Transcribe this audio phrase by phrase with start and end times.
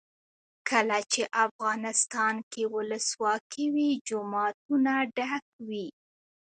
[0.69, 5.87] کله چې افغانستان کې ولسواکي وي جوماتونه ډک وي.